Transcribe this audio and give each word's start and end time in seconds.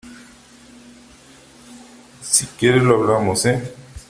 si 2.23 2.47
quieres 2.57 2.81
lo 2.81 2.95
hablamos,¿ 3.03 3.45
eh? 3.45 3.71